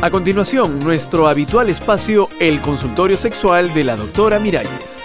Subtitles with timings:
[0.00, 5.02] A continuación, nuestro habitual espacio, el consultorio sexual de la doctora Miralles.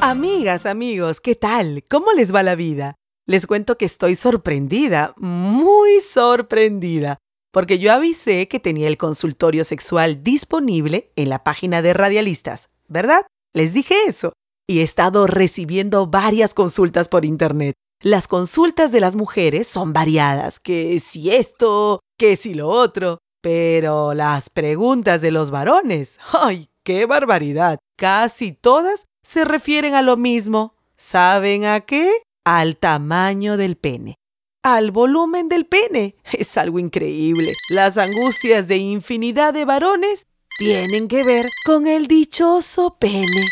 [0.00, 1.84] Amigas, amigos, ¿qué tal?
[1.86, 2.94] ¿Cómo les va la vida?
[3.26, 7.18] Les cuento que estoy sorprendida, muy sorprendida,
[7.52, 13.26] porque yo avisé que tenía el consultorio sexual disponible en la página de Radialistas, ¿verdad?
[13.52, 14.32] Les dije eso.
[14.66, 17.74] Y he estado recibiendo varias consultas por internet.
[18.02, 24.12] Las consultas de las mujeres son variadas, que si esto, que si lo otro, pero
[24.12, 27.78] las preguntas de los varones, ¡ay, qué barbaridad!
[27.96, 30.74] Casi todas se refieren a lo mismo.
[30.96, 32.10] ¿Saben a qué?
[32.44, 34.16] Al tamaño del pene.
[34.64, 36.16] Al volumen del pene.
[36.32, 37.54] Es algo increíble.
[37.70, 40.26] Las angustias de infinidad de varones
[40.58, 43.48] tienen que ver con el dichoso pene.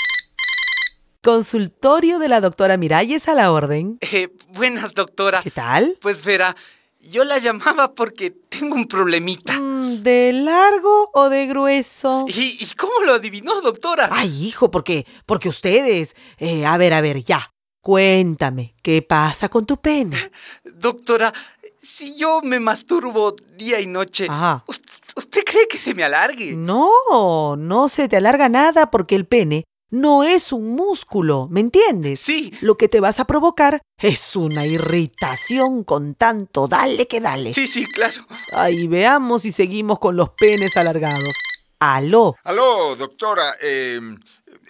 [1.23, 3.99] Consultorio de la doctora Miralles a la orden.
[4.01, 5.43] Eh, buenas, doctora.
[5.43, 5.99] ¿Qué tal?
[6.01, 6.57] Pues verá,
[6.99, 9.53] yo la llamaba porque tengo un problemita.
[9.59, 12.25] Mm, ¿De largo o de grueso?
[12.27, 14.09] ¿Y, y cómo lo adivinó, doctora?
[14.11, 16.17] Ay, hijo, porque, porque ustedes...
[16.39, 17.53] Eh, a ver, a ver, ya.
[17.83, 20.17] Cuéntame, ¿qué pasa con tu pene?
[20.65, 21.35] Doctora,
[21.83, 24.65] si yo me masturbo día y noche, Ajá.
[24.67, 26.53] ¿usted, usted cree que se me alargue?
[26.53, 32.21] No, no se te alarga nada porque el pene no es un músculo, ¿me entiendes?
[32.21, 32.53] Sí.
[32.61, 37.53] Lo que te vas a provocar es una irritación con tanto dale que dale.
[37.53, 38.27] Sí, sí, claro.
[38.53, 41.37] Ay, veamos si seguimos con los penes alargados.
[41.79, 42.37] Aló.
[42.45, 43.45] Aló, doctora.
[43.63, 44.01] eh,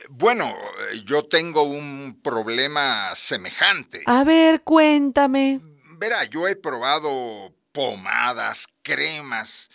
[0.08, 0.52] bueno,
[1.04, 4.02] yo tengo un problema semejante.
[4.06, 5.60] A ver, cuéntame.
[5.98, 9.70] Verá, yo he probado pomadas, cremas,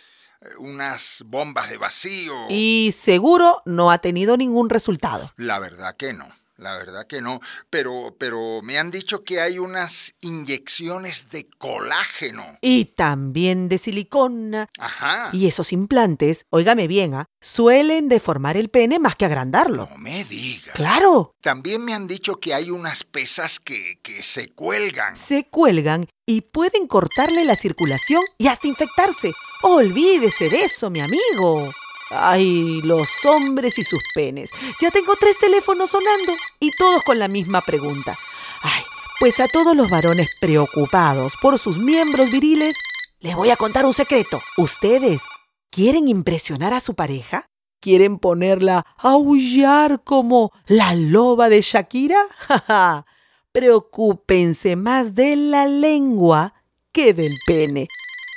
[0.58, 2.34] unas bombas de vacío.
[2.48, 5.32] Y seguro no ha tenido ningún resultado.
[5.36, 6.26] La verdad que no.
[6.58, 12.44] La verdad que no, pero, pero me han dicho que hay unas inyecciones de colágeno.
[12.62, 14.68] Y también de silicona.
[14.78, 15.30] Ajá.
[15.32, 17.26] Y esos implantes, óigame bien, ¿ah?
[17.40, 19.86] suelen deformar el pene más que agrandarlo.
[19.90, 20.72] No me diga.
[20.72, 25.14] Claro, También me han dicho que hay unas pesas que, que se cuelgan.
[25.16, 29.32] se cuelgan y pueden cortarle la circulación y hasta infectarse.
[29.62, 31.70] Olvídese de eso, mi amigo.
[32.10, 34.50] Ay, los hombres y sus penes.
[34.80, 38.16] Ya tengo tres teléfonos sonando y todos con la misma pregunta.
[38.62, 38.82] Ay,
[39.18, 42.76] pues a todos los varones preocupados por sus miembros viriles,
[43.18, 44.40] les voy a contar un secreto.
[44.56, 45.22] ¿Ustedes
[45.70, 47.48] quieren impresionar a su pareja?
[47.80, 52.18] ¿Quieren ponerla a aullar como la loba de Shakira?
[52.36, 53.06] ¡Ja!
[53.52, 56.54] Preocúpense más de la lengua
[56.92, 57.88] que del pene.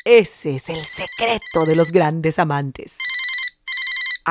[0.06, 2.98] Ese es el secreto de los grandes amantes.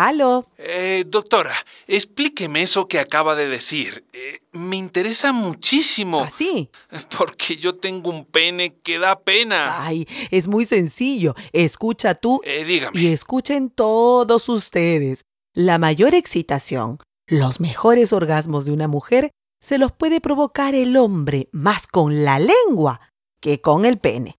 [0.07, 0.47] ¿Aló?
[0.59, 1.53] Eh, doctora,
[1.87, 4.05] explíqueme eso que acaba de decir.
[4.13, 6.21] Eh, me interesa muchísimo.
[6.23, 6.71] ¿Así?
[7.19, 9.85] Porque yo tengo un pene que da pena.
[9.85, 11.35] Ay, es muy sencillo.
[11.53, 13.01] Escucha tú Eh, dígame.
[13.01, 15.25] y escuchen todos ustedes.
[15.55, 21.49] La mayor excitación, los mejores orgasmos de una mujer, se los puede provocar el hombre
[21.53, 23.01] más con la lengua
[23.41, 24.37] que con el pene.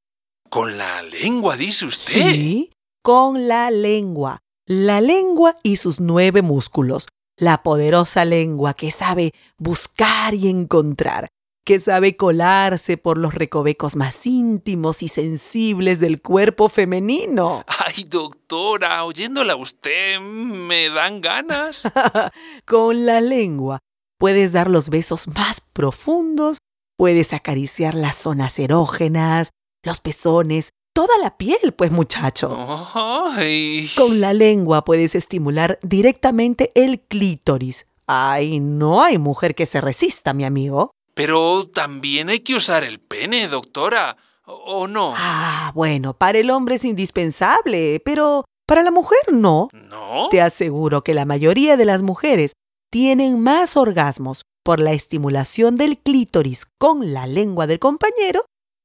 [0.50, 2.14] ¿Con la lengua, dice usted?
[2.14, 2.72] Sí,
[3.04, 4.40] con la lengua.
[4.72, 7.08] La lengua y sus nueve músculos.
[7.40, 11.28] La poderosa lengua que sabe buscar y encontrar,
[11.66, 17.64] que sabe colarse por los recovecos más íntimos y sensibles del cuerpo femenino.
[17.84, 21.82] Ay, doctora, oyéndola usted, me dan ganas.
[22.68, 23.80] Con la lengua
[24.20, 26.60] puedes dar los besos más profundos,
[26.96, 29.50] puedes acariciar las zonas erógenas,
[29.84, 32.54] los pezones, toda la piel, pues muchacho.
[32.94, 33.90] Ay.
[33.96, 37.88] Con la lengua puedes estimular directamente el clítoris.
[38.06, 40.92] Ay, no hay mujer que se resista, mi amigo.
[41.14, 44.18] Pero también hay que usar el pene, doctora.
[44.44, 45.14] ¿O no?
[45.16, 49.70] Ah, bueno, para el hombre es indispensable, pero para la mujer no.
[49.72, 50.28] ¿No?
[50.30, 52.52] Te aseguro que la mayoría de las mujeres
[52.92, 58.44] tienen más orgasmos por la estimulación del clítoris con la lengua del compañero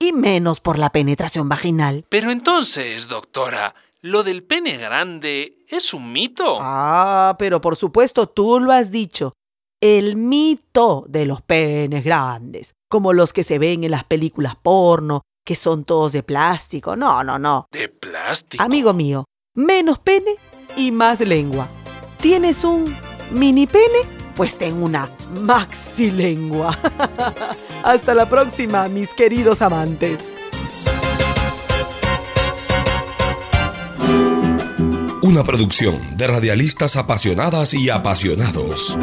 [0.09, 2.05] y menos por la penetración vaginal.
[2.09, 6.59] Pero entonces, doctora, ¿lo del pene grande es un mito?
[6.61, 9.33] Ah, pero por supuesto tú lo has dicho.
[9.81, 15.23] El mito de los penes grandes, como los que se ven en las películas porno,
[15.45, 16.97] que son todos de plástico.
[16.97, 17.67] No, no, no.
[17.71, 18.63] ¿De plástico?
[18.63, 19.25] Amigo mío,
[19.55, 20.37] menos pene
[20.77, 21.69] y más lengua.
[22.19, 22.97] ¿Tienes un
[23.31, 24.24] mini pene?
[24.37, 25.09] Pues ten una
[25.47, 26.77] maxi lengua.
[27.85, 30.25] Hasta la próxima, mis queridos amantes.
[35.23, 38.99] Una producción de radialistas apasionadas y apasionados.